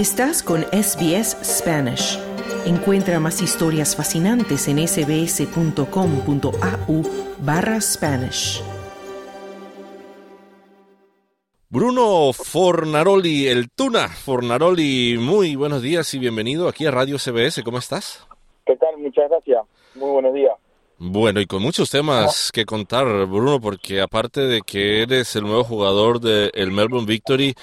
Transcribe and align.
Estás 0.00 0.42
con 0.42 0.62
SBS 0.72 1.36
Spanish. 1.44 2.18
Encuentra 2.64 3.20
más 3.20 3.42
historias 3.42 3.94
fascinantes 3.94 4.66
en 4.66 4.78
sbs.com.au 4.88 5.82
barra 7.44 7.78
Spanish. 7.82 8.64
Bruno 11.68 12.32
Fornaroli, 12.32 13.46
el 13.46 13.70
Tuna. 13.70 14.08
Fornaroli, 14.08 15.18
muy 15.20 15.54
buenos 15.54 15.82
días 15.82 16.14
y 16.14 16.18
bienvenido 16.18 16.66
aquí 16.66 16.86
a 16.86 16.90
Radio 16.90 17.18
CBS. 17.18 17.62
¿Cómo 17.62 17.76
estás? 17.76 18.26
¿Qué 18.64 18.76
tal? 18.76 18.96
Muchas 18.96 19.28
gracias. 19.28 19.66
Muy 19.96 20.12
buenos 20.12 20.32
días. 20.32 20.54
Bueno, 21.02 21.40
y 21.40 21.46
con 21.46 21.62
muchos 21.62 21.88
temas 21.88 22.50
que 22.52 22.66
contar, 22.66 23.06
Bruno, 23.24 23.58
porque 23.58 24.02
aparte 24.02 24.42
de 24.42 24.60
que 24.60 25.00
eres 25.00 25.34
el 25.34 25.44
nuevo 25.44 25.64
jugador 25.64 26.20
del 26.20 26.72
Melbourne 26.72 27.06
Victory, 27.06 27.54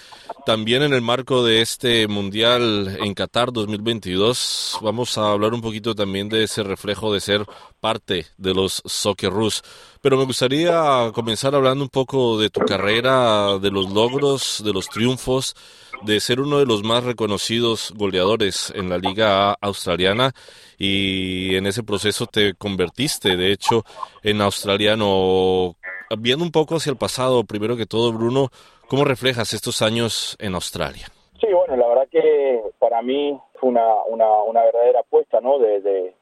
también 0.44 0.82
en 0.82 0.92
el 0.92 1.04
marco 1.04 1.46
de 1.46 1.62
este 1.62 2.08
Mundial 2.08 2.98
en 3.00 3.14
Qatar 3.14 3.54
2022, 3.54 4.80
vamos 4.82 5.20
a 5.20 5.30
hablar 5.30 5.54
un 5.54 5.62
poquito 5.62 5.94
también 5.94 6.30
de 6.30 6.46
ese 6.46 6.64
reflejo 6.64 7.14
de 7.14 7.20
ser 7.20 7.46
parte 7.80 8.26
de 8.38 8.56
los 8.56 8.82
Socceroos. 8.86 9.62
Pero 10.02 10.18
me 10.18 10.26
gustaría 10.26 11.12
comenzar 11.14 11.54
hablando 11.54 11.84
un 11.84 11.90
poco 11.92 12.40
de 12.40 12.50
tu 12.50 12.62
carrera, 12.62 13.60
de 13.60 13.70
los 13.70 13.92
logros, 13.92 14.64
de 14.66 14.74
los 14.74 14.90
triunfos, 14.90 15.54
de 16.02 16.20
ser 16.20 16.40
uno 16.40 16.60
de 16.60 16.66
los 16.66 16.84
más 16.84 17.04
reconocidos 17.04 17.94
goleadores 17.96 18.72
en 18.76 18.90
la 18.90 18.98
Liga 18.98 19.54
Australiana 19.62 20.34
y 20.78 21.56
en 21.56 21.66
ese 21.66 21.84
proceso 21.84 22.28
te 22.28 22.54
convertiste, 22.54 23.27
de 23.36 23.52
hecho, 23.52 23.84
en 24.24 24.42
australiano. 24.42 25.76
Viendo 26.18 26.46
un 26.46 26.52
poco 26.52 26.76
hacia 26.76 26.92
el 26.92 26.98
pasado, 26.98 27.44
primero 27.44 27.76
que 27.76 27.86
todo, 27.86 28.14
Bruno, 28.14 28.48
¿cómo 28.88 29.04
reflejas 29.04 29.54
estos 29.54 29.82
años 29.82 30.38
en 30.40 30.56
Australia? 30.56 31.08
Sí, 31.42 31.48
bueno, 31.52 31.76
la 31.76 31.88
verdad 31.88 32.08
que 32.10 32.62
para 32.80 33.02
mí 33.02 33.38
fue 33.60 33.70
una, 33.70 34.04
una, 34.06 34.42
una 34.44 34.64
verdadera 34.64 35.02
apuesta, 35.02 35.42
¿no? 35.42 35.60
De, 35.60 35.82
de, 35.82 36.14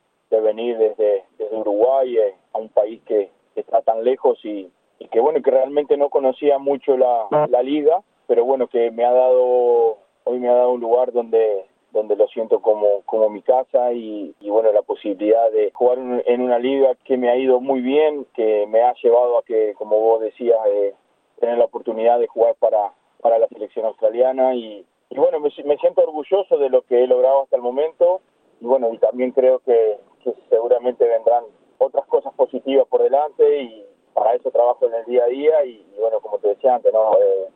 venir 0.42 0.78
desde, 0.78 1.24
desde 1.38 1.56
Uruguay 1.56 2.18
eh, 2.18 2.36
a 2.54 2.58
un 2.58 2.68
país 2.68 3.02
que, 3.06 3.30
está 3.56 3.82
tan 3.82 4.04
lejos 4.04 4.38
y, 4.44 4.70
y, 5.00 5.08
que, 5.08 5.22
bueno, 5.22 5.42
que 5.42 5.50
realmente 5.50 5.96
no 5.96 6.10
conocía 6.10 6.58
mucho 6.58 6.98
la, 6.98 7.48
la 7.50 7.64
liga, 7.64 8.02
pero 8.28 8.44
bueno, 8.44 8.68
que 8.68 8.92
me 8.92 9.06
ha 9.06 9.14
dado, 9.14 9.98
hoy 10.26 10.40
me 10.40 10.50
ha 10.50 10.54
dado 10.54 10.72
un 10.72 10.82
lugar 10.82 11.14
donde 11.14 11.66
donde 11.96 12.18
lo 12.18 12.28
siento 12.28 12.60
como, 12.60 13.04
como 13.06 13.30
mi 13.30 13.42
casa 13.42 13.94
y, 13.94 14.36
bueno, 14.42 14.74
la 14.74 14.82
posibilidad 14.82 15.50
de 15.50 15.72
jugar 15.74 15.98
en 15.98 16.42
una 16.42 16.60
liga 16.60 16.94
que 17.06 17.16
me 17.16 17.30
ha 17.30 17.38
ido 17.38 17.62
muy 17.62 17.80
bien, 17.80 18.28
que 18.36 18.68
me 18.68 18.82
ha 18.82 18.94
llevado 19.02 19.38
a 19.38 19.44
que, 19.44 19.74
como 19.78 19.98
vos 19.98 20.20
decías, 20.20 20.60
eh, 20.68 20.94
tener 21.40 21.58
la 21.58 21.66
oportunidad 21.66 22.20
de 22.20 22.28
jugar 22.28 22.56
para, 22.56 22.92
para 23.22 23.40
la 23.40 23.48
selección 23.48 23.86
australiana 23.86 24.54
y, 24.56 24.86
bueno, 25.16 25.40
me, 25.40 25.50
siento 25.52 26.02
orgulloso 26.02 26.58
de 26.58 26.70
lo 26.70 26.82
que 26.82 27.02
he 27.02 27.08
logrado 27.08 27.44
hasta 27.44 27.56
el 27.56 27.62
momento 27.62 28.20
y 28.60 28.66
bueno, 28.66 28.94
y 28.94 28.98
también 28.98 29.32
creo 29.32 29.60
que, 29.60 29.98
seguramente 30.50 31.08
vendrán 31.08 31.46
otras 31.78 32.06
cosas 32.08 32.34
positivas 32.34 32.88
por 32.88 33.04
delante 33.04 33.62
y 33.62 33.86
para 34.14 34.34
eso 34.34 34.52
trabajo 34.52 34.88
en 34.88 34.96
el 34.96 35.06
día 35.06 35.24
a 35.24 35.28
día 35.28 35.66
y, 35.66 35.86
bueno, 35.98 36.20
como 36.20 36.40
te 36.40 36.50
decía 36.50 36.76
antes, 36.76 36.92
¿no? 36.92 37.14
Eh, 37.14 37.48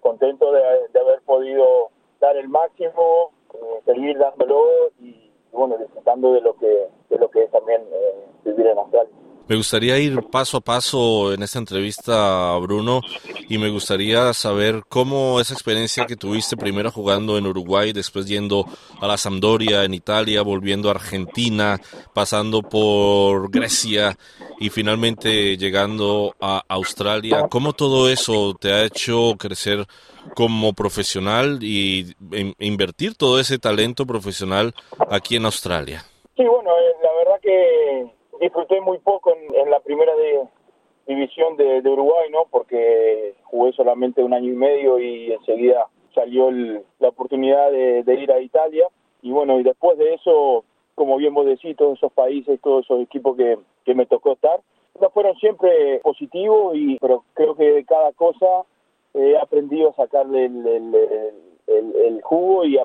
contento 0.00 0.50
de, 0.50 0.62
de 0.92 1.00
haber 1.00 1.20
podido 1.22 1.90
dar 2.20 2.36
el 2.36 2.48
máximo, 2.48 3.32
eh, 3.54 3.82
seguir 3.84 4.18
dándolo 4.18 4.62
y, 5.00 5.30
bueno, 5.52 5.76
disfrutando 5.78 6.32
de 6.32 6.40
lo 6.40 6.56
que, 6.56 6.88
de 7.10 7.18
lo 7.18 7.30
que 7.30 7.44
es 7.44 7.50
también 7.50 7.82
eh, 7.92 8.26
vivir 8.44 8.66
en 8.66 8.78
Australia. 8.78 9.12
Me 9.48 9.56
gustaría 9.56 9.98
ir 9.98 10.22
paso 10.30 10.58
a 10.58 10.60
paso 10.60 11.32
en 11.32 11.42
esta 11.42 11.58
entrevista, 11.58 12.56
Bruno, 12.58 13.00
y 13.48 13.58
me 13.58 13.70
gustaría 13.70 14.32
saber 14.32 14.84
cómo 14.88 15.40
esa 15.40 15.52
experiencia 15.52 16.06
que 16.06 16.16
tuviste 16.16 16.56
primero 16.56 16.92
jugando 16.92 17.36
en 17.36 17.46
Uruguay, 17.46 17.92
después 17.92 18.26
yendo 18.26 18.64
a 19.00 19.06
la 19.06 19.18
Sampdoria 19.18 19.82
en 19.84 19.94
Italia, 19.94 20.42
volviendo 20.42 20.88
a 20.88 20.92
Argentina, 20.92 21.80
pasando 22.14 22.62
por 22.62 23.50
Grecia 23.50 24.16
y 24.60 24.70
finalmente 24.70 25.56
llegando 25.58 26.36
a 26.40 26.62
Australia, 26.68 27.48
cómo 27.50 27.72
todo 27.72 28.08
eso 28.08 28.56
te 28.58 28.72
ha 28.72 28.84
hecho 28.84 29.34
crecer 29.38 29.86
como 30.34 30.72
profesional 30.72 31.58
y 31.62 32.14
invertir 32.58 33.14
todo 33.16 33.38
ese 33.38 33.58
talento 33.58 34.06
profesional 34.06 34.74
aquí 35.10 35.36
en 35.36 35.44
Australia? 35.44 36.02
Sí, 36.36 36.44
bueno, 36.44 36.70
eh, 36.70 36.94
la 37.02 37.12
verdad 37.12 37.40
que 37.42 38.06
disfruté 38.40 38.80
muy 38.80 38.98
poco 38.98 39.34
en, 39.34 39.70
la 39.70 39.80
primera 39.80 40.12
división 41.06 41.56
de, 41.56 41.80
Uruguay, 41.88 42.30
¿no? 42.30 42.46
Porque 42.50 43.34
jugué 43.44 43.72
solamente 43.72 44.22
un 44.22 44.34
año 44.34 44.50
y 44.50 44.56
medio 44.56 44.98
y 44.98 45.32
enseguida 45.32 45.86
salió 46.14 46.50
la 46.50 47.08
oportunidad 47.08 47.70
de, 47.70 48.14
ir 48.14 48.32
a 48.32 48.40
Italia. 48.40 48.88
Y 49.22 49.30
bueno, 49.30 49.60
y 49.60 49.62
después 49.62 49.96
de 49.98 50.14
eso, 50.14 50.64
como 50.94 51.16
bien 51.16 51.34
vos 51.34 51.46
decís, 51.46 51.76
todos 51.76 51.98
esos 51.98 52.12
países, 52.12 52.60
todos 52.60 52.84
esos 52.84 53.00
equipos 53.02 53.36
que, 53.36 53.58
que 53.84 53.94
me 53.94 54.06
tocó 54.06 54.32
estar, 54.32 54.60
no 55.00 55.10
fueron 55.10 55.36
siempre 55.36 56.00
positivos, 56.00 56.74
y, 56.76 56.98
pero 56.98 57.24
creo 57.34 57.54
que 57.54 57.72
de 57.72 57.84
cada 57.84 58.12
cosa 58.12 58.64
he 59.14 59.36
aprendido 59.38 59.90
a 59.90 59.94
sacarle 59.94 60.46
el, 60.46 62.20
jugo 62.22 62.64
y, 62.64 62.78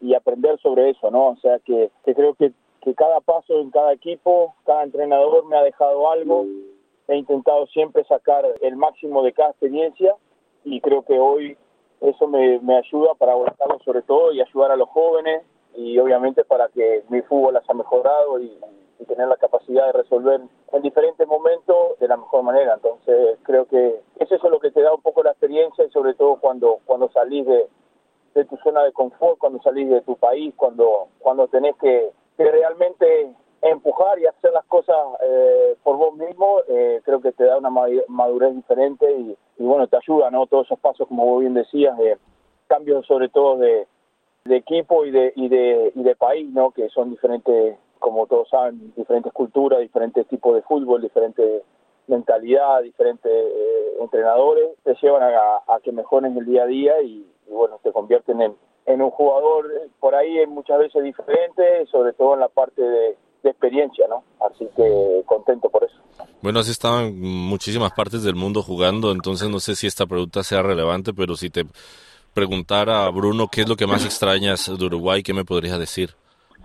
y 0.00 0.14
aprender 0.14 0.58
sobre 0.60 0.90
eso, 0.90 1.10
¿no? 1.10 1.28
O 1.28 1.36
sea 1.36 1.58
que, 1.60 1.90
creo 2.04 2.34
que, 2.34 2.52
cada 2.96 3.20
paso 3.20 3.60
en 3.60 3.70
cada 3.70 3.92
equipo, 3.92 4.54
cada 4.66 4.82
entrenador 4.82 5.44
me 5.46 5.56
ha 5.56 5.62
dejado 5.62 6.10
algo. 6.10 6.46
He 7.06 7.16
intentado 7.16 7.66
siempre 7.68 8.04
sacar 8.04 8.44
el 8.60 8.76
máximo 8.76 9.22
de 9.22 9.32
cada 9.32 9.50
experiencia 9.50 10.16
y 10.64 10.80
creo 10.80 11.02
que 11.02 11.18
hoy 11.18 11.56
eso 12.00 12.26
me, 12.26 12.58
me 12.60 12.76
ayuda 12.78 13.14
para 13.14 13.32
aguantarlo 13.32 13.78
sobre 13.84 14.02
todo 14.02 14.32
y 14.32 14.40
ayudar 14.40 14.72
a 14.72 14.76
los 14.76 14.88
jóvenes 14.88 15.42
y 15.76 15.96
obviamente 15.98 16.44
para 16.44 16.68
que 16.68 17.04
mi 17.08 17.22
fútbol 17.22 17.56
haya 17.56 17.74
mejorado 17.74 18.40
y, 18.40 18.52
y 18.98 19.04
tener 19.04 19.28
la 19.28 19.36
capacidad 19.36 19.86
de 19.86 19.92
resolver 19.92 20.40
en 20.72 20.82
diferentes 20.82 21.26
momentos 21.26 21.98
de 22.00 22.08
la 22.08 22.16
mejor 22.16 22.42
manera. 22.42 22.74
Entonces 22.74 23.38
creo 23.42 23.66
que 23.66 24.00
te 24.72 24.80
da 24.80 24.94
un 24.94 25.02
poco 25.02 25.22
la 25.22 25.30
experiencia 25.30 25.84
y 25.84 25.90
sobre 26.02 26.14
todo 26.14 26.36
cuando, 26.36 26.80
cuando 26.84 27.08
salís 27.10 27.46
de, 27.46 27.68
de 28.34 28.44
tu 28.46 28.56
zona 28.56 28.82
de 28.82 28.92
confort, 28.92 29.38
cuando 29.38 29.62
salís 29.62 29.88
de 29.88 30.00
tu 30.00 30.16
país, 30.16 30.52
cuando, 30.56 31.08
cuando 31.20 31.46
tenés 31.46 31.76
que, 31.76 32.10
realmente 32.38 33.32
empujar 33.60 34.18
y 34.18 34.26
hacer 34.26 34.50
las 34.52 34.64
cosas 34.64 34.96
eh, 35.22 35.76
por 35.84 35.96
vos 35.96 36.16
mismo, 36.16 36.58
eh, 36.66 37.00
creo 37.04 37.20
que 37.20 37.30
te 37.30 37.44
da 37.44 37.56
una 37.58 37.70
madurez 38.08 38.56
diferente 38.56 39.08
y, 39.12 39.36
bueno, 39.58 39.86
te 39.86 39.96
ayuda, 39.96 40.28
¿no? 40.32 40.48
Todos 40.48 40.66
esos 40.66 40.80
pasos, 40.80 41.06
como 41.06 41.24
vos 41.24 41.40
bien 41.40 41.54
decías, 41.54 41.96
de 41.98 42.18
cambios 42.66 43.06
sobre 43.06 43.28
todo 43.28 43.58
de, 43.58 43.86
de 44.44 44.56
equipo 44.56 45.04
y 45.04 45.12
de, 45.12 45.32
y 45.36 45.48
de, 45.48 45.92
y 45.94 46.02
de 46.02 46.16
país, 46.16 46.50
¿no? 46.52 46.72
Que 46.72 46.88
son 46.88 47.10
diferentes 47.10 47.78
como 48.00 48.26
todos 48.26 48.48
saben, 48.48 48.92
diferentes 48.96 49.32
culturas, 49.32 49.78
diferentes 49.78 50.26
tipos 50.26 50.56
de 50.56 50.62
fútbol, 50.62 51.00
diferentes 51.00 51.62
mentalidad, 52.06 52.82
diferentes 52.82 53.32
eh, 53.32 53.94
entrenadores, 54.00 54.70
te 54.84 54.94
llevan 55.00 55.22
a, 55.22 55.78
que 55.80 55.92
mejoren 55.92 56.36
el 56.36 56.44
día 56.46 56.64
a 56.64 56.66
día 56.66 57.02
y, 57.02 57.26
bueno, 57.48 57.78
te 57.82 57.92
convierten 57.92 58.40
en, 58.40 58.56
en, 58.86 59.02
un 59.02 59.10
jugador 59.10 59.66
eh, 59.72 59.88
por 60.00 60.14
ahí 60.14 60.46
muchas 60.46 60.78
veces 60.78 61.02
diferente, 61.02 61.86
sobre 61.90 62.12
todo 62.12 62.34
en 62.34 62.40
la 62.40 62.48
parte 62.48 62.82
de, 62.82 63.16
experiencia, 63.44 64.06
¿no? 64.06 64.22
Así 64.38 64.68
que 64.76 65.22
contento 65.26 65.68
por 65.68 65.82
eso. 65.82 65.96
Bueno, 66.42 66.60
así 66.60 66.70
estaban 66.70 67.20
muchísimas 67.20 67.90
partes 67.90 68.22
del 68.22 68.36
mundo 68.36 68.62
jugando, 68.62 69.10
entonces 69.10 69.48
no 69.48 69.58
sé 69.58 69.74
si 69.74 69.88
esta 69.88 70.06
pregunta 70.06 70.44
sea 70.44 70.62
relevante, 70.62 71.12
pero 71.12 71.34
si 71.34 71.50
te 71.50 71.64
preguntara 72.34 73.04
a 73.04 73.10
Bruno 73.10 73.48
qué 73.50 73.62
es 73.62 73.68
lo 73.68 73.74
que 73.74 73.88
más 73.88 74.04
extrañas 74.04 74.70
de 74.78 74.84
Uruguay, 74.84 75.24
¿qué 75.24 75.34
me 75.34 75.44
podrías 75.44 75.76
decir? 75.76 76.10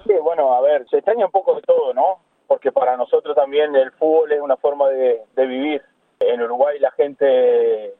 Sí, 0.05 0.13
bueno, 0.21 0.53
a 0.53 0.61
ver, 0.61 0.87
se 0.87 0.97
extraña 0.97 1.25
un 1.25 1.31
poco 1.31 1.55
de 1.55 1.61
todo, 1.63 1.95
¿no? 1.95 2.19
Porque 2.47 2.71
para 2.71 2.95
nosotros 2.97 3.35
también 3.35 3.75
el 3.75 3.91
fútbol 3.91 4.31
es 4.31 4.41
una 4.41 4.57
forma 4.57 4.89
de, 4.89 5.21
vivir. 5.35 5.81
En 6.19 6.41
Uruguay 6.41 6.79
la 6.79 6.91
gente 6.91 7.93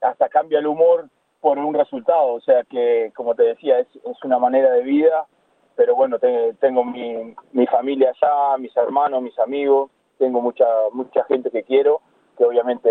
hasta 0.00 0.28
cambia 0.28 0.58
el 0.58 0.66
humor 0.66 1.08
por 1.40 1.58
un 1.58 1.74
resultado, 1.74 2.34
o 2.34 2.40
sea 2.40 2.64
que, 2.64 3.12
como 3.14 3.34
te 3.34 3.44
decía, 3.44 3.78
es, 3.78 3.88
una 4.24 4.38
manera 4.38 4.70
de 4.70 4.82
vida, 4.82 5.26
pero 5.74 5.94
bueno, 5.94 6.18
tengo 6.18 6.84
mi, 6.84 7.34
mi 7.52 7.66
familia 7.66 8.10
allá, 8.10 8.58
mis 8.58 8.76
hermanos, 8.76 9.22
mis 9.22 9.38
amigos, 9.38 9.90
tengo 10.18 10.42
mucha, 10.42 10.66
mucha 10.92 11.24
gente 11.24 11.50
que 11.50 11.62
quiero, 11.62 12.00
que 12.36 12.44
obviamente 12.44 12.90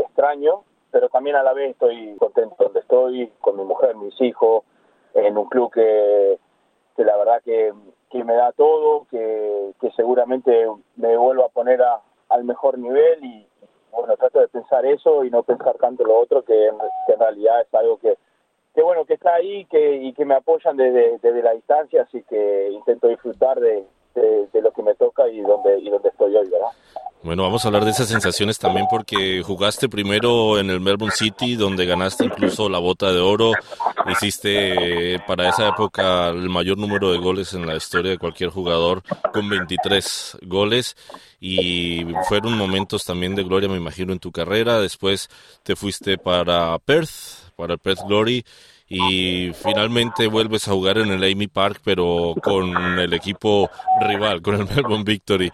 extraño, 0.00 0.64
pero 0.90 1.08
también 1.08 1.36
a 1.36 1.42
la 1.42 1.52
vez 1.52 1.72
estoy 1.72 2.16
contento 2.18 2.56
donde 2.58 2.80
estoy, 2.80 3.32
con 3.40 3.56
mi 3.56 3.64
mujer, 3.64 3.96
mis 3.96 4.18
hijos, 4.20 4.64
en 5.14 5.36
un 5.36 5.48
club 5.48 5.72
que, 5.72 6.38
que 6.96 7.04
la 7.04 7.16
verdad 7.16 7.42
que 7.44 7.72
que 8.12 8.22
me 8.24 8.34
da 8.34 8.52
todo, 8.52 9.06
que, 9.10 9.72
seguramente 9.96 10.66
me 10.96 11.16
vuelvo 11.16 11.44
a 11.44 11.48
poner 11.48 11.80
al 12.28 12.44
mejor 12.44 12.78
nivel 12.78 13.24
y 13.24 13.46
bueno, 13.90 14.16
trato 14.16 14.38
de 14.40 14.48
pensar 14.48 14.86
eso 14.86 15.24
y 15.24 15.30
no 15.30 15.42
pensar 15.42 15.76
tanto 15.78 16.04
lo 16.04 16.18
otro, 16.18 16.42
que, 16.44 16.66
en 16.66 17.18
realidad 17.18 17.62
es 17.62 17.74
algo 17.74 17.98
que, 17.98 18.16
que 18.74 18.82
bueno, 18.82 19.04
que 19.06 19.14
está 19.14 19.34
ahí 19.34 19.64
que, 19.66 19.96
y 19.96 20.12
que 20.12 20.24
me 20.24 20.34
apoyan 20.34 20.76
desde, 20.76 21.18
desde 21.18 21.42
la 21.42 21.52
distancia, 21.52 22.02
así 22.02 22.22
que 22.24 22.70
intento 22.70 23.08
disfrutar 23.08 23.58
de, 23.60 23.86
de, 24.14 24.60
lo 24.60 24.72
que 24.72 24.82
me 24.82 24.94
toca 24.94 25.28
y 25.28 25.40
donde, 25.40 25.78
y 25.80 25.90
donde 25.90 26.08
estoy 26.08 26.34
hoy, 26.36 26.48
¿verdad? 26.48 26.68
Bueno, 27.24 27.44
vamos 27.44 27.64
a 27.64 27.68
hablar 27.68 27.84
de 27.84 27.92
esas 27.92 28.08
sensaciones 28.08 28.58
también 28.58 28.86
porque 28.90 29.42
jugaste 29.44 29.88
primero 29.88 30.58
en 30.58 30.70
el 30.70 30.80
Melbourne 30.80 31.14
City, 31.14 31.54
donde 31.54 31.86
ganaste 31.86 32.24
incluso 32.24 32.68
la 32.68 32.80
bota 32.80 33.12
de 33.12 33.20
oro. 33.20 33.52
Hiciste 34.10 35.20
para 35.24 35.48
esa 35.48 35.68
época 35.68 36.30
el 36.30 36.48
mayor 36.48 36.78
número 36.78 37.12
de 37.12 37.18
goles 37.18 37.54
en 37.54 37.64
la 37.64 37.76
historia 37.76 38.10
de 38.10 38.18
cualquier 38.18 38.50
jugador, 38.50 39.04
con 39.32 39.48
23 39.48 40.38
goles. 40.42 40.96
Y 41.38 42.04
fueron 42.28 42.58
momentos 42.58 43.04
también 43.04 43.36
de 43.36 43.44
gloria, 43.44 43.68
me 43.68 43.76
imagino, 43.76 44.12
en 44.12 44.18
tu 44.18 44.32
carrera. 44.32 44.80
Después 44.80 45.30
te 45.62 45.76
fuiste 45.76 46.18
para 46.18 46.76
Perth, 46.80 47.52
para 47.54 47.74
el 47.74 47.78
Perth 47.78 48.00
Glory 48.04 48.44
y 48.94 49.52
finalmente 49.54 50.26
vuelves 50.26 50.68
a 50.68 50.72
jugar 50.72 50.98
en 50.98 51.10
el 51.10 51.24
Amy 51.24 51.46
Park, 51.46 51.80
pero 51.82 52.34
con 52.42 52.76
el 52.98 53.14
equipo 53.14 53.70
rival, 54.02 54.42
con 54.42 54.56
el 54.56 54.66
Melbourne 54.76 55.04
Victory. 55.04 55.50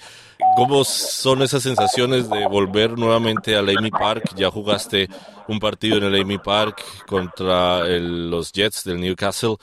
¿Cómo 0.56 0.82
son 0.82 1.42
esas 1.42 1.62
sensaciones 1.62 2.28
de 2.28 2.48
volver 2.48 2.98
nuevamente 2.98 3.54
al 3.54 3.68
Amy 3.68 3.92
Park? 3.92 4.32
Ya 4.34 4.50
jugaste 4.50 5.06
un 5.46 5.60
partido 5.60 5.98
en 5.98 6.04
el 6.12 6.20
Amy 6.20 6.38
Park 6.38 6.82
contra 7.06 7.86
los 7.86 8.52
Jets 8.52 8.82
del 8.82 9.00
Newcastle. 9.00 9.54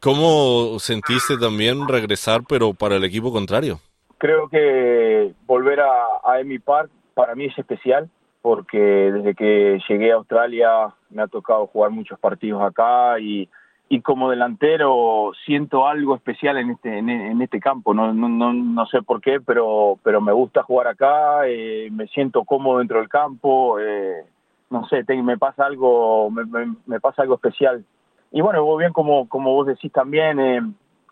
¿Cómo 0.00 0.78
sentiste 0.78 1.36
también 1.36 1.86
regresar, 1.86 2.40
pero 2.48 2.72
para 2.72 2.96
el 2.96 3.04
equipo 3.04 3.30
contrario? 3.30 3.78
Creo 4.16 4.48
que 4.48 5.34
volver 5.44 5.80
a, 5.80 6.38
Amy 6.40 6.58
Park 6.60 6.90
para 7.12 7.34
mí 7.34 7.44
es 7.44 7.58
especial 7.58 8.08
porque 8.48 8.78
desde 8.78 9.34
que 9.34 9.78
llegué 9.86 10.10
a 10.10 10.14
Australia 10.14 10.94
me 11.10 11.20
ha 11.20 11.26
tocado 11.26 11.66
jugar 11.66 11.90
muchos 11.90 12.18
partidos 12.18 12.62
acá 12.62 13.20
y, 13.20 13.46
y 13.90 14.00
como 14.00 14.30
delantero 14.30 15.32
siento 15.44 15.86
algo 15.86 16.16
especial 16.16 16.56
en 16.56 16.70
este 16.70 16.96
en, 16.96 17.42
este 17.42 17.60
campo. 17.60 17.92
No, 17.92 18.14
no, 18.14 18.54
no, 18.54 18.86
sé 18.86 19.02
por 19.02 19.20
qué 19.20 19.38
pero 19.38 19.98
pero 20.02 20.22
me 20.22 20.32
gusta 20.32 20.62
jugar 20.62 20.86
acá 20.86 21.46
eh, 21.46 21.90
me 21.92 22.06
siento 22.06 22.44
cómodo 22.44 22.78
dentro 22.78 23.00
del 23.00 23.10
campo 23.10 23.78
eh, 23.80 24.24
no 24.70 24.88
sé 24.88 25.04
me 25.22 25.36
pasa 25.36 25.66
algo 25.66 26.30
me, 26.30 26.44
me, 26.86 27.00
pasa 27.00 27.20
algo 27.20 27.34
especial. 27.34 27.84
Y 28.32 28.40
bueno 28.40 28.64
bien 28.78 28.94
como 28.94 29.28
como 29.28 29.52
vos 29.52 29.66
decís 29.66 29.92
también 29.92 30.40
eh, 30.40 30.62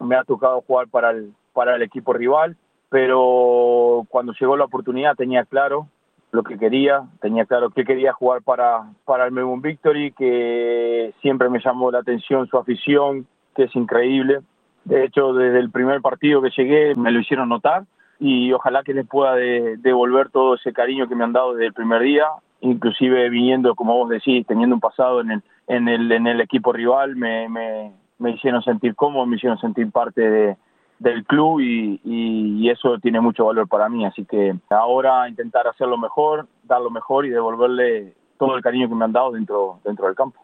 me 0.01 0.17
ha 0.17 0.25
tocado 0.25 0.63
jugar 0.63 0.89
para 0.89 1.11
el 1.11 1.35
para 1.53 1.77
el 1.77 1.83
equipo 1.83 2.15
rival 2.15 2.57
pero 2.89 4.07
cuando 4.09 4.33
llegó 4.33 4.57
la 4.57 4.65
oportunidad 4.65 5.17
tenía 5.17 5.45
claro 5.45 5.89
lo 6.33 6.43
que 6.43 6.59
quería, 6.59 7.03
tenía 7.21 7.47
claro 7.47 7.71
que 7.71 7.85
quería 7.85 8.13
jugar 8.13 8.43
para, 8.43 8.85
para 9.05 9.27
el 9.27 9.33
Melbourne 9.33 9.63
Victory, 9.63 10.13
que 10.13 11.15
siempre 11.23 11.49
me 11.49 11.61
llamó 11.61 11.91
la 11.91 12.01
atención 12.01 12.47
su 12.47 12.59
afición, 12.59 13.27
que 13.55 13.65
es 13.65 13.77
increíble. 13.77 14.41
De 14.85 15.05
hecho, 15.05 15.33
desde 15.33 15.59
el 15.59 15.71
primer 15.71 16.01
partido 16.01 16.43
que 16.43 16.51
llegué 16.51 16.95
me 16.95 17.11
lo 17.11 17.21
hicieron 17.21 17.49
notar 17.49 17.85
y 18.19 18.53
ojalá 18.53 18.83
que 18.83 18.95
les 18.95 19.07
pueda 19.07 19.35
devolver 19.35 20.31
todo 20.31 20.55
ese 20.55 20.73
cariño 20.73 21.09
que 21.09 21.15
me 21.15 21.25
han 21.25 21.33
dado 21.33 21.55
desde 21.55 21.67
el 21.67 21.73
primer 21.73 22.03
día, 22.03 22.27
inclusive 22.61 23.29
viniendo, 23.29 23.75
como 23.75 23.95
vos 23.95 24.09
decís, 24.09 24.47
teniendo 24.47 24.75
un 24.75 24.81
pasado 24.81 25.21
en 25.21 25.33
el, 25.33 25.43
en 25.67 25.89
el, 25.89 26.11
en 26.13 26.27
el 26.27 26.41
equipo 26.41 26.73
rival, 26.73 27.17
me, 27.17 27.49
me, 27.49 27.93
me 28.19 28.31
hicieron 28.31 28.63
sentir 28.63 28.95
cómodo, 28.95 29.27
me 29.27 29.37
hicieron 29.37 29.59
sentir 29.59 29.91
parte 29.91 30.21
de, 30.21 30.57
del 30.99 31.25
club 31.25 31.61
y, 31.61 32.01
y, 32.05 32.71
eso 32.71 32.99
tiene 33.01 33.21
mucho 33.21 33.47
valor 33.47 33.69
para 33.69 33.89
mí. 33.89 34.05
Así 34.05 34.25
que 34.25 34.55
ahora 34.71 35.29
intentar 35.29 35.69
hacerlo 35.69 35.99
mejor, 35.99 36.47
dar 36.65 36.81
lo 36.81 36.91
mejor 36.91 37.27
y 37.27 37.31
devolverle 37.31 38.15
todo 38.39 38.57
el 38.57 38.63
cariño 38.63 38.89
que 38.89 38.95
me 38.95 39.05
han 39.05 39.13
dado 39.13 39.33
dentro, 39.33 39.81
dentro 39.85 40.07
del 40.07 40.15
campo. 40.15 40.41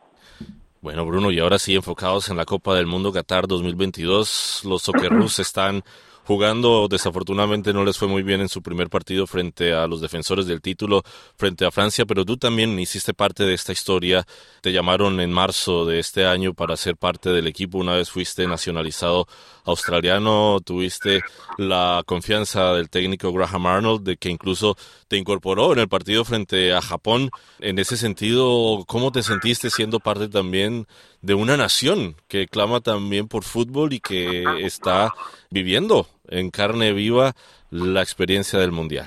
Bueno, 0.80 1.06
Bruno, 1.06 1.30
y 1.30 1.38
ahora 1.38 1.58
sí 1.58 1.76
enfocados 1.76 2.28
en 2.28 2.36
la 2.36 2.44
Copa 2.44 2.74
del 2.74 2.86
Mundo 2.86 3.12
Qatar 3.12 3.46
2022, 3.46 4.64
los 4.64 4.82
Socceroos 4.82 5.38
están 5.38 5.82
jugando. 6.24 6.88
Desafortunadamente 6.88 7.72
no 7.72 7.84
les 7.84 7.98
fue 7.98 8.08
muy 8.08 8.22
bien 8.22 8.40
en 8.40 8.48
su 8.48 8.62
primer 8.62 8.88
partido 8.88 9.26
frente 9.26 9.72
a 9.72 9.86
los 9.86 10.00
defensores 10.00 10.46
del 10.46 10.60
título, 10.60 11.02
frente 11.36 11.64
a 11.64 11.70
Francia, 11.70 12.04
pero 12.06 12.24
tú 12.24 12.36
también 12.36 12.78
hiciste 12.78 13.14
parte 13.14 13.44
de 13.44 13.54
esta 13.54 13.72
historia. 13.72 14.26
Te 14.60 14.72
llamaron 14.72 15.20
en 15.20 15.32
marzo 15.32 15.84
de 15.84 15.98
este 15.98 16.26
año 16.26 16.54
para 16.54 16.76
ser 16.76 16.96
parte 16.96 17.30
del 17.30 17.46
equipo 17.46 17.78
una 17.78 17.94
vez 17.94 18.10
fuiste 18.10 18.46
nacionalizado 18.46 19.26
australiano, 19.64 20.58
tuviste 20.64 21.22
la 21.56 22.02
confianza 22.06 22.72
del 22.72 22.90
técnico 22.90 23.32
Graham 23.32 23.66
Arnold 23.66 24.02
de 24.02 24.16
que 24.16 24.28
incluso 24.28 24.76
te 25.08 25.16
incorporó 25.16 25.72
en 25.72 25.78
el 25.78 25.88
partido 25.88 26.24
frente 26.24 26.72
a 26.72 26.82
Japón. 26.82 27.30
En 27.60 27.78
ese 27.78 27.96
sentido, 27.96 28.84
¿cómo 28.86 29.12
te 29.12 29.22
sentiste 29.22 29.70
siendo 29.70 30.00
parte 30.00 30.28
también 30.28 30.86
de 31.22 31.34
una 31.34 31.56
nación 31.56 32.16
que 32.28 32.46
clama 32.46 32.80
también 32.80 33.28
por 33.28 33.44
fútbol 33.44 33.92
y 33.92 34.00
que 34.00 34.44
está 34.64 35.10
viviendo 35.50 36.06
en 36.28 36.50
carne 36.50 36.92
viva 36.92 37.32
la 37.70 38.00
experiencia 38.00 38.58
del 38.58 38.72
Mundial? 38.72 39.06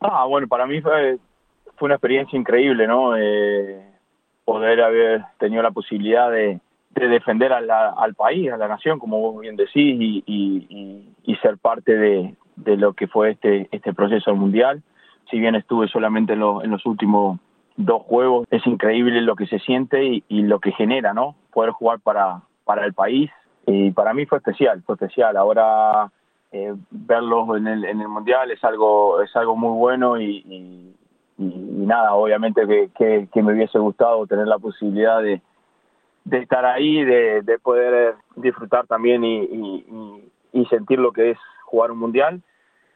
Ah, 0.00 0.24
bueno, 0.26 0.46
para 0.46 0.66
mí 0.66 0.80
fue, 0.80 1.18
fue 1.76 1.86
una 1.86 1.96
experiencia 1.96 2.38
increíble, 2.38 2.86
¿no? 2.86 3.16
Eh, 3.16 3.84
poder 4.44 4.80
haber 4.80 5.24
tenido 5.38 5.62
la 5.62 5.72
posibilidad 5.72 6.30
de, 6.30 6.60
defender 6.94 7.52
al 7.52 8.14
país, 8.14 8.50
a 8.50 8.56
la 8.56 8.68
nación, 8.68 8.98
como 8.98 9.20
vos 9.20 9.40
bien 9.40 9.56
decís, 9.56 10.22
y, 10.26 11.36
ser 11.42 11.58
parte 11.58 11.94
de, 11.94 12.34
lo 12.76 12.94
que 12.94 13.06
fue 13.06 13.32
este, 13.32 13.68
este 13.70 13.92
proceso 13.92 14.34
mundial. 14.34 14.82
Si 15.30 15.38
bien 15.38 15.54
estuve 15.54 15.88
solamente 15.88 16.32
en, 16.32 16.40
en 16.40 16.70
los 16.70 16.86
últimos 16.86 17.38
dos 17.76 18.02
juegos, 18.02 18.46
es 18.50 18.66
increíble 18.66 19.20
lo 19.20 19.36
que 19.36 19.46
se 19.46 19.58
siente 19.58 20.22
y, 20.28 20.42
lo 20.42 20.60
que 20.60 20.72
genera, 20.72 21.12
¿no? 21.12 21.36
Poder 21.56 21.70
jugar 21.70 22.00
para, 22.00 22.42
para 22.64 22.84
el 22.84 22.92
país. 22.92 23.30
Y 23.64 23.90
para 23.92 24.12
mí 24.12 24.26
fue 24.26 24.36
especial, 24.36 24.82
fue 24.82 24.96
especial. 24.96 25.38
Ahora 25.38 26.12
eh, 26.52 26.74
verlos 26.90 27.56
en 27.56 27.66
el, 27.66 27.86
en 27.86 28.02
el 28.02 28.08
Mundial 28.08 28.50
es 28.50 28.62
algo, 28.62 29.22
es 29.22 29.34
algo 29.34 29.56
muy 29.56 29.74
bueno 29.78 30.20
y, 30.20 30.92
nada, 31.38 32.12
obviamente 32.12 32.66
que, 32.66 33.28
que, 33.32 33.42
me 33.42 33.54
hubiese 33.54 33.78
gustado 33.78 34.26
tener 34.26 34.46
la 34.46 34.58
posibilidad 34.58 35.22
de, 35.22 35.40
de 36.24 36.38
estar 36.38 36.66
ahí, 36.66 37.02
de, 37.04 37.40
de 37.40 37.58
poder 37.58 38.16
disfrutar 38.34 38.86
también 38.86 39.24
y, 39.24 39.84
y, 40.52 40.66
sentir 40.66 40.98
lo 40.98 41.10
que 41.10 41.30
es 41.30 41.38
jugar 41.64 41.90
un 41.90 41.98
Mundial. 41.98 42.42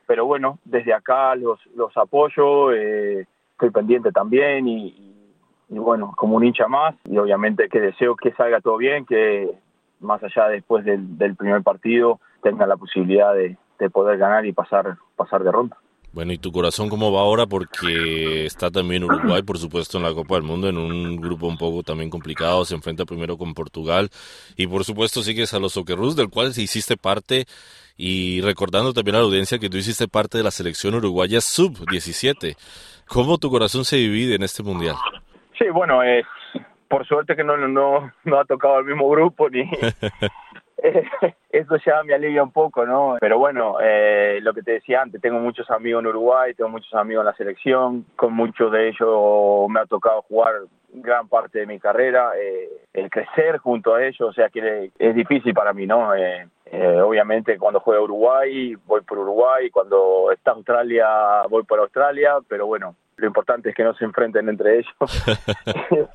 Pero 0.07 0.27
bueno, 0.27 0.59
desde 0.65 0.93
acá 0.93 1.35
los, 1.35 1.65
los 1.77 1.97
apoyo. 1.97 2.73
Eh, 2.73 3.27
estoy 3.53 3.71
pendiente 3.71 4.11
también 4.13 4.69
y, 4.69 5.17
bueno, 5.79 6.13
como 6.17 6.37
un 6.37 6.45
hincha 6.45 6.67
más 6.69 6.95
y 7.05 7.17
obviamente 7.19 7.69
que 7.69 7.81
deseo 7.81 8.17
que 8.17 8.33
salga 8.33 8.61
todo 8.61 8.77
bien, 8.77 9.07
que 9.07 9.49
más 10.01 10.23
allá 10.23 10.49
después 10.49 10.85
del, 10.85 11.37
primer 11.37 11.63
partido 11.63 12.21
tenga 12.43 12.67
la 12.67 12.77
posibilidad 12.77 13.35
de, 13.35 13.57
poder 13.93 14.19
ganar 14.19 14.45
y 14.45 14.53
pasar, 14.53 14.99
pasar 15.17 15.43
de 15.43 15.53
ronda. 15.53 15.77
Bueno, 16.13 16.33
¿y 16.33 16.39
tu 16.39 16.51
corazón 16.51 16.89
cómo 16.89 17.13
va 17.13 17.21
ahora? 17.21 17.47
Porque 17.47 18.45
está 18.45 18.71
también 18.71 19.05
Uruguay, 19.05 19.43
por 19.43 19.59
supuesto, 19.59 19.97
en 19.97 20.05
la 20.05 20.13
Copa 20.13 20.35
del 20.35 20.43
Mundo, 20.43 20.69
en 20.69 20.77
un 20.77 21.17
grupo 21.17 21.47
un 21.47 21.57
poco 21.57 21.85
también 21.85 22.11
complicado. 22.11 22.65
Se 22.65 22.75
enfrenta 22.75 23.05
primero 23.05 23.39
con 23.39 23.55
Portugal. 23.55 24.11
Y 24.57 24.67
por 24.67 24.85
supuesto 24.85 25.23
sigues 25.23 25.55
a 25.55 25.61
los 25.61 25.73
Socceroos, 25.75 26.17
del 26.17 26.29
cual 26.29 26.49
hiciste 26.49 26.97
parte. 26.97 27.47
Y 27.97 28.41
recordando 28.41 28.93
también 28.93 29.15
a 29.15 29.19
la 29.21 29.25
audiencia 29.25 29.61
que 29.61 29.71
tú 29.71 29.77
hiciste 29.77 30.09
parte 30.09 30.37
de 30.37 30.45
la 30.45 30.51
selección 30.51 30.95
uruguaya 30.97 31.41
sub-17. 31.41 32.57
¿Cómo 33.07 33.39
tu 33.39 33.49
corazón 33.49 33.85
se 33.85 33.97
divide 33.97 34.35
en 34.35 34.43
este 34.43 34.65
mundial? 34.65 34.97
Sí, 35.61 35.69
bueno, 35.69 36.03
es 36.03 36.25
por 36.89 37.07
suerte 37.07 37.37
que 37.37 37.45
no, 37.45 37.57
no, 37.57 38.11
no 38.25 38.41
ha 38.41 38.45
tocado 38.47 38.79
el 38.79 38.87
mismo 38.87 39.09
grupo 39.11 39.51
ni 39.51 39.71
eso 41.51 41.77
ya 41.85 42.03
me 42.03 42.15
alivia 42.15 42.43
un 42.43 42.51
poco, 42.51 42.87
¿no? 42.87 43.17
Pero 43.21 43.39
bueno, 43.39 43.77
eh, 43.83 44.39
lo 44.41 44.55
que 44.55 44.63
te 44.63 44.73
decía 44.73 45.03
antes, 45.03 45.21
tengo 45.21 45.39
muchos 45.39 45.71
amigos 45.71 46.03
en 46.03 46.07
Uruguay, 46.09 46.55
tengo 46.55 46.71
muchos 46.71 46.95
amigos 46.95 47.23
en 47.23 47.27
la 47.27 47.35
selección, 47.35 48.07
con 48.17 48.33
muchos 48.33 48.73
de 48.73 48.89
ellos 48.89 49.69
me 49.69 49.81
ha 49.81 49.87
tocado 49.87 50.23
jugar 50.23 50.55
gran 50.93 51.29
parte 51.29 51.61
de 51.61 51.67
mi 51.67 51.79
carrera, 51.79 52.33
eh, 52.41 52.69
el 52.95 53.11
crecer 53.11 53.59
junto 53.59 53.95
a 53.95 54.05
ellos, 54.05 54.23
o 54.23 54.33
sea 54.33 54.49
que 54.49 54.91
es 54.99 55.15
difícil 55.15 55.53
para 55.53 55.73
mí, 55.73 55.87
¿no? 55.87 56.15
Eh, 56.15 56.49
eh, 56.73 57.01
obviamente 57.01 57.59
cuando 57.59 57.81
juega 57.81 58.01
Uruguay 58.01 58.75
voy 58.87 59.01
por 59.03 59.19
Uruguay, 59.19 59.71
cuando 59.71 60.31
está 60.33 60.53
Australia 60.53 61.43
voy 61.49 61.65
por 61.65 61.81
Australia, 61.81 62.39
pero 62.49 62.67
bueno, 62.67 62.97
lo 63.21 63.27
importante 63.27 63.71
es 63.71 63.75
que 63.75 63.85
no 63.85 63.95
se 63.95 64.05
enfrenten 64.05 64.49
entre 64.49 64.79
ellos. 64.79 64.95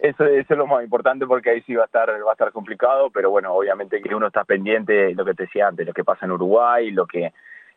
eso, 0.00 0.24
es 0.24 0.50
lo 0.50 0.66
más 0.66 0.82
importante 0.82 1.26
porque 1.26 1.50
ahí 1.50 1.62
sí 1.62 1.74
va 1.74 1.84
a 1.84 1.86
estar 1.86 2.08
va 2.10 2.30
a 2.30 2.32
estar 2.32 2.52
complicado, 2.52 3.10
pero 3.10 3.30
bueno, 3.30 3.52
obviamente 3.52 4.00
que 4.00 4.14
uno 4.14 4.26
está 4.26 4.44
pendiente 4.44 4.92
de 4.92 5.14
lo 5.14 5.24
que 5.24 5.34
te 5.34 5.44
decía 5.44 5.68
antes, 5.68 5.86
lo 5.86 5.92
que 5.92 6.04
pasa 6.04 6.26
en 6.26 6.32
Uruguay, 6.32 6.90
lo 6.90 7.06
que 7.06 7.32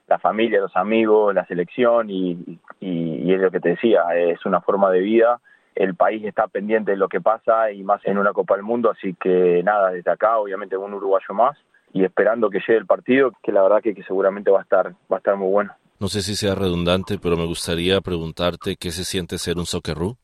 la 0.07 0.17
familia, 0.17 0.59
los 0.59 0.75
amigos, 0.75 1.35
la 1.35 1.45
selección 1.45 2.09
y, 2.09 2.59
y 2.79 3.33
es 3.33 3.39
lo 3.39 3.51
que 3.51 3.59
te 3.59 3.69
decía, 3.69 4.03
es 4.15 4.43
una 4.45 4.61
forma 4.61 4.89
de 4.89 5.01
vida 5.01 5.39
el 5.79 5.95
país 5.95 6.23
está 6.25 6.47
pendiente 6.47 6.91
de 6.91 6.97
lo 6.97 7.07
que 7.07 7.21
pasa 7.21 7.71
y 7.71 7.83
más 7.83 8.01
en 8.05 8.17
una 8.17 8.33
Copa 8.33 8.55
del 8.55 8.63
Mundo, 8.63 8.91
así 8.91 9.13
que 9.13 9.61
nada, 9.63 9.91
desde 9.91 10.11
acá 10.11 10.37
obviamente 10.37 10.75
un 10.75 10.93
uruguayo 10.93 11.33
más 11.33 11.57
y 11.93 12.03
esperando 12.03 12.49
que 12.49 12.59
llegue 12.59 12.75
el 12.75 12.85
partido, 12.85 13.31
que 13.41 13.53
la 13.53 13.61
verdad 13.63 13.81
que, 13.81 13.95
seguramente 14.03 14.51
va 14.51 14.59
a 14.59 14.63
estar 14.63 14.91
va 15.11 15.15
a 15.15 15.17
estar 15.17 15.37
muy 15.37 15.49
bueno. 15.49 15.71
No 15.99 16.07
sé 16.07 16.21
si 16.21 16.35
sea 16.35 16.55
redundante, 16.55 17.17
pero 17.21 17.35
me 17.35 17.45
gustaría 17.45 17.99
preguntarte 17.99 18.77
qué 18.79 18.91
se 18.91 19.03
siente 19.03 19.37
ser 19.37 19.57
un 19.57 19.65
soccerú. 19.65 20.15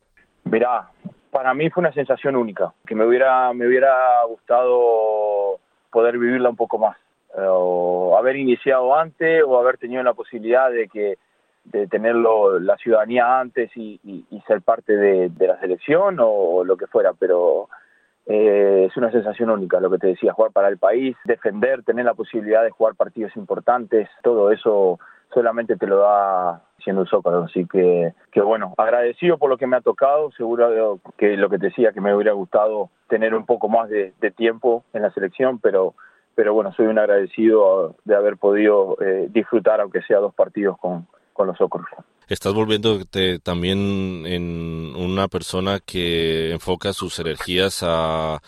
Verá, 0.46 0.90
para 1.32 1.54
mí 1.54 1.70
fue 1.70 1.82
una 1.82 1.92
sensación 1.92 2.38
única, 2.38 2.74
que 2.88 2.96
me 2.96 3.06
hubiera 3.06 3.52
me 3.52 3.68
hubiera 3.68 4.24
gustado 4.24 5.60
poder 5.92 6.18
vivirla 6.18 6.50
un 6.50 6.56
poco 6.56 6.78
más. 6.78 6.98
o 7.38 8.16
haber 8.18 8.38
iniciado 8.38 8.96
antes 8.96 9.44
o 9.46 9.60
haber 9.60 9.78
tenido 9.78 10.02
la 10.02 10.14
posibilidad 10.14 10.72
de 10.72 10.88
que 10.88 11.18
de 11.66 11.88
tenerlo 11.88 12.58
la 12.60 12.78
ciudadanía 12.78 13.40
antes 13.40 13.70
y, 13.76 14.00
ser 14.48 14.62
parte 14.62 14.96
de, 14.96 15.32
la 15.46 15.60
selección 15.60 16.18
o, 16.22 16.64
lo 16.64 16.78
que 16.78 16.88
fuera, 16.88 17.12
pero 17.14 17.68
eh, 18.28 18.86
es 18.88 18.96
una 18.96 19.12
sensación 19.12 19.50
única, 19.50 19.80
lo 19.80 19.90
que 19.90 19.98
te 19.98 20.08
decía, 20.08 20.34
jugar 20.34 20.52
para 20.52 20.70
el 20.70 20.78
país, 20.78 21.18
defender, 21.26 21.84
tener 21.84 22.06
la 22.06 22.14
posibilidad 22.14 22.64
de 22.64 22.70
jugar 22.70 22.96
partidos 22.96 23.36
importantes, 23.36 24.08
todo 24.24 24.52
eso 24.52 25.00
solamente 25.36 25.76
te 25.76 25.86
lo 25.86 25.98
da 25.98 26.64
siendo 26.84 27.02
un 27.02 27.08
Zócalo, 27.08 27.44
así 27.44 27.68
que, 27.68 28.14
bueno, 28.42 28.74
agradecido 28.78 29.38
por 29.38 29.50
lo 29.50 29.58
que 29.58 29.68
me 29.68 29.76
ha 29.76 29.82
tocado, 29.82 30.32
seguro 30.32 31.00
que 31.18 31.36
lo 31.36 31.50
que 31.50 31.60
te 31.60 31.68
decía, 31.68 31.92
que 31.92 32.02
me 32.02 32.16
hubiera 32.16 32.32
gustado 32.32 32.90
tener 33.10 33.36
un 33.36 33.46
poco 33.46 33.68
más 33.68 33.90
de, 33.90 34.14
tiempo 34.38 34.84
en 34.94 35.02
la 35.04 35.12
selección, 35.12 35.60
pero 35.60 35.94
pero 36.36 36.54
bueno, 36.54 36.74
soy 36.74 36.88
un 36.88 37.00
agradecido 37.00 37.96
de 38.04 38.14
haber 38.14 38.36
podido 38.36 38.98
eh, 39.00 39.30
disfrutar, 39.30 39.80
aunque 39.80 40.02
sea 40.02 40.18
dos 40.18 40.34
partidos 40.36 40.78
con, 40.78 41.08
con 41.32 41.48
los 41.48 41.58
Socorros. 41.58 41.90
Estás 42.28 42.54
volviéndote 42.54 43.40
también 43.40 44.26
en 44.26 44.94
una 44.98 45.30
persona 45.30 45.80
que 45.80 46.52
enfoca 46.52 46.92
sus 46.92 47.20
energías 47.20 47.84
a 47.88 48.42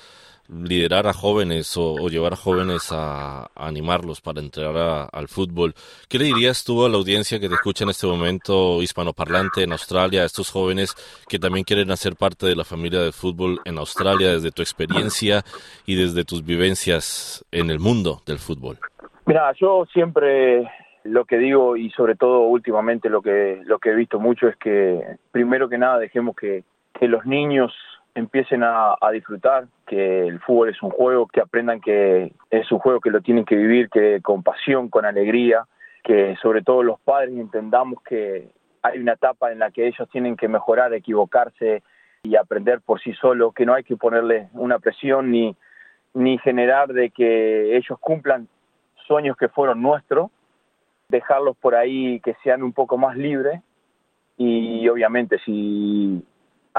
liderar 0.49 1.07
a 1.07 1.13
jóvenes 1.13 1.75
o, 1.77 2.07
llevar 2.09 2.33
a 2.33 2.35
jóvenes 2.37 2.89
a, 2.91 3.49
animarlos 3.55 4.21
para 4.21 4.39
entrar 4.39 5.09
al 5.11 5.27
fútbol. 5.27 5.73
¿Qué 6.09 6.17
le 6.17 6.25
dirías 6.25 6.63
tú 6.63 6.85
a 6.85 6.89
la 6.89 6.97
audiencia 6.97 7.39
que 7.39 7.49
te 7.49 7.55
escucha 7.55 7.83
en 7.83 7.89
este 7.89 8.07
momento 8.07 8.81
hispanoparlante 8.81 9.63
en 9.63 9.71
Australia, 9.71 10.21
a 10.21 10.25
estos 10.25 10.51
jóvenes 10.51 10.95
que 11.27 11.39
también 11.39 11.65
quieren 11.65 11.91
hacer 11.91 12.15
parte 12.15 12.45
de 12.45 12.55
la 12.55 12.63
familia 12.63 13.01
del 13.01 13.13
fútbol 13.13 13.59
en 13.65 13.77
Australia 13.77 14.31
desde 14.31 14.51
tu 14.51 14.61
experiencia 14.61 15.43
y 15.85 15.95
desde 15.95 16.23
tus 16.23 16.45
vivencias 16.45 17.45
en 17.51 17.69
el 17.69 17.79
mundo 17.79 18.21
del 18.25 18.39
fútbol? 18.39 18.77
Mira, 19.25 19.51
yo 19.59 19.85
siempre 19.91 20.69
lo 21.03 21.25
que 21.25 21.37
digo 21.37 21.77
y 21.77 21.89
sobre 21.91 22.15
todo 22.15 22.41
últimamente 22.41 23.09
lo 23.09 23.21
que 23.21 23.61
lo 23.65 23.79
que 23.79 23.91
he 23.91 23.95
visto 23.95 24.19
mucho 24.19 24.47
es 24.47 24.57
que 24.57 25.17
primero 25.31 25.69
que 25.69 25.77
nada 25.77 25.99
dejemos 25.99 26.35
que, 26.35 26.63
que 26.99 27.07
los 27.07 27.25
niños 27.25 27.73
empiecen 28.17 28.63
a, 28.63 28.97
disfrutar, 29.11 29.67
que 29.85 30.27
el 30.27 30.39
fútbol 30.39 30.69
es 30.69 30.81
un 30.81 30.89
juego, 30.89 31.27
que 31.27 31.39
aprendan 31.39 31.79
que 31.79 32.33
es 32.49 32.71
un 32.71 32.79
juego 32.79 32.99
que 32.99 33.11
lo 33.11 33.21
tienen 33.21 33.45
que 33.45 33.55
vivir, 33.55 33.89
que 33.89 34.21
con 34.21 34.41
pasión, 34.41 34.89
con 34.89 35.05
alegría, 35.05 35.65
que 36.03 36.35
sobre 36.41 36.63
todo 36.63 36.81
los 36.81 36.99
padres 36.99 37.37
entendamos 37.37 38.01
que 38.01 38.49
hay 38.81 38.99
una 38.99 39.13
etapa 39.13 39.51
en 39.51 39.59
la 39.59 39.69
que 39.69 39.87
ellos 39.87 40.09
tienen 40.11 40.35
que 40.35 40.47
mejorar, 40.47 40.93
equivocarse 40.93 41.83
y 42.23 42.35
aprender 42.35 42.81
por 42.81 42.99
sí 43.01 43.13
solos, 43.13 43.53
que 43.53 43.65
no 43.65 43.73
hay 43.75 43.83
que 43.83 43.97
ponerle 43.97 44.49
una 44.53 44.79
presión 44.79 45.31
ni, 45.31 45.55
ni 46.13 46.39
generar 46.39 46.91
de 46.91 47.11
que 47.11 47.77
ellos 47.77 47.99
cumplan 47.99 48.47
sueños 49.05 49.37
que 49.37 49.47
fueron 49.47 49.81
nuestros, 49.81 50.31
dejarlos 51.09 51.55
por 51.57 51.75
ahí 51.75 52.19
que 52.21 52.35
sean 52.43 52.63
un 52.63 52.73
poco 52.73 52.97
más 52.97 53.15
libres. 53.15 53.61
Y 54.37 54.87
obviamente 54.87 55.39
si 55.45 56.23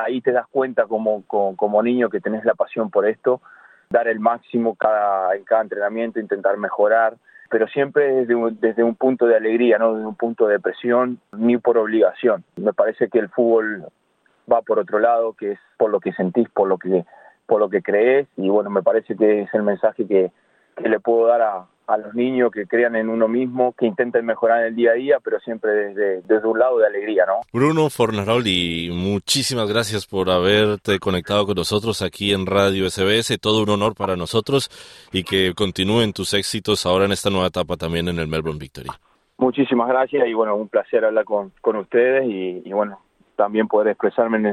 ahí 0.03 0.21
te 0.21 0.33
das 0.33 0.47
cuenta 0.51 0.87
como, 0.87 1.25
como, 1.27 1.83
niño 1.83 2.11
que 2.11 2.21
tenés 2.21 2.45
la 2.45 2.55
pasión 2.55 2.91
por 2.91 3.07
esto, 3.07 3.41
dar 3.91 4.09
el 4.09 4.21
máximo 4.21 4.75
cada, 4.75 5.35
en 5.35 5.45
cada 5.45 5.63
entrenamiento, 5.63 6.21
intentar 6.21 6.57
mejorar, 6.57 7.17
pero 7.51 7.67
siempre 7.69 8.13
desde 8.13 8.35
un, 8.35 8.59
desde 8.61 8.83
un 8.83 8.95
punto 8.95 9.27
de 9.27 9.37
alegría, 9.37 9.79
no 9.79 9.95
desde 9.95 10.07
un 10.07 10.15
punto 10.15 10.47
de 10.47 10.61
presión 10.61 11.19
ni 11.33 11.57
por 11.57 11.79
obligación. 11.79 12.45
Me 12.57 12.73
parece 12.73 13.09
que 13.09 13.19
el 13.19 13.29
fútbol 13.29 13.87
va 14.51 14.63
por 14.63 14.79
otro 14.79 14.99
lado, 14.99 15.33
que 15.33 15.53
es 15.53 15.59
por 15.77 15.91
lo 15.91 16.01
que 16.01 16.13
sentís, 16.13 16.49
por 16.51 16.69
lo 16.69 16.79
que, 16.79 17.05
por 17.47 17.61
lo 17.61 17.71
que 17.71 17.83
crees, 17.83 18.29
y 18.37 18.49
bueno, 18.49 18.71
me 18.71 18.83
parece 18.83 19.17
que 19.17 19.43
es 19.43 19.55
el 19.55 19.63
mensaje 19.63 20.07
que, 20.07 20.31
que 20.77 20.89
le 20.89 21.01
puedo 21.01 21.27
dar 21.27 21.43
a, 21.43 21.67
a 21.89 21.97
los 21.97 22.15
niños 22.15 22.53
que 22.53 22.67
crean 22.67 22.97
en 22.97 23.09
uno 23.09 23.29
mismo, 23.29 23.73
que 23.73 23.87
intenten 23.87 24.27
mejorar 24.27 24.61
en 24.61 24.67
el 24.67 24.77
día 24.77 24.91
a 24.91 24.95
día, 24.95 25.19
pero 25.25 25.41
siempre 25.41 25.71
desde, 25.73 26.21
desde 26.21 26.47
un 26.47 26.59
lado 26.59 26.79
de 26.79 26.87
alegría, 26.87 27.25
¿no? 27.27 27.41
Bruno 27.51 27.89
Fornaroli, 27.89 28.91
muchísimas 28.93 29.71
gracias 29.71 30.07
por 30.07 30.29
haberte 30.29 30.99
conectado 30.99 31.47
con 31.47 31.55
nosotros 31.55 32.03
aquí 32.03 32.33
en 32.35 32.45
Radio 32.45 32.91
SBS. 32.91 33.39
Todo 33.41 33.63
un 33.63 33.71
honor 33.71 33.95
para 33.95 34.17
nosotros 34.17 34.69
y 35.13 35.25
que 35.25 35.55
continúen 35.55 36.13
tus 36.13 36.35
éxitos 36.35 36.85
ahora 36.85 37.07
en 37.07 37.13
esta 37.13 37.31
nueva 37.31 37.47
etapa 37.47 37.77
también 37.77 38.09
en 38.09 38.19
el 38.19 38.29
Melbourne 38.29 38.59
Victory. 38.61 38.91
Muchísimas 39.39 39.89
gracias 39.89 40.29
y 40.29 40.35
bueno, 40.35 40.57
un 40.57 40.69
placer 40.69 41.07
hablar 41.07 41.25
con, 41.25 41.53
con 41.63 41.77
ustedes 41.77 42.25
y, 42.29 42.71
bueno, 42.71 43.01
también 43.37 43.67
poder 43.67 43.89
expresarme 43.89 44.37
en 44.37 44.47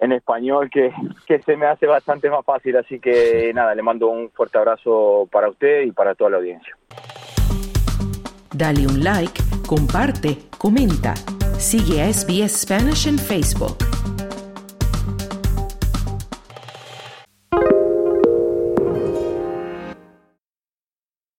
en 0.00 0.12
español 0.12 0.70
que, 0.70 0.92
que 1.26 1.40
se 1.42 1.56
me 1.56 1.66
hace 1.66 1.86
bastante 1.86 2.30
más 2.30 2.44
fácil. 2.44 2.76
Así 2.76 2.98
que 2.98 3.52
nada, 3.54 3.74
le 3.74 3.82
mando 3.82 4.08
un 4.08 4.30
fuerte 4.30 4.58
abrazo 4.58 5.28
para 5.30 5.48
usted 5.48 5.82
y 5.82 5.92
para 5.92 6.14
toda 6.14 6.30
la 6.30 6.36
audiencia. 6.38 6.76
Dale 8.52 8.86
un 8.86 9.04
like, 9.04 9.42
comparte, 9.66 10.38
comenta. 10.58 11.14
Sigue 11.58 12.02
a 12.02 12.12
SBS 12.12 12.62
Spanish 12.62 13.06
en 13.06 13.18
Facebook. 13.18 13.76